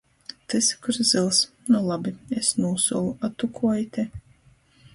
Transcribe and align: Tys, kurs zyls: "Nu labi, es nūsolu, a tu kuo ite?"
Tys, 0.51 0.69
kurs 0.85 0.97
zyls: 1.09 1.41
"Nu 1.75 1.81
labi, 1.89 2.13
es 2.41 2.49
nūsolu, 2.63 3.13
a 3.29 3.33
tu 3.43 3.51
kuo 3.59 3.75
ite?" 3.85 4.07